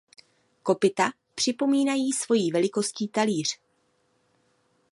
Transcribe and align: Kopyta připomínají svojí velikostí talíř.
Kopyta 0.63 1.11
připomínají 1.35 2.13
svojí 2.13 2.51
velikostí 2.51 3.07
talíř. 3.07 3.59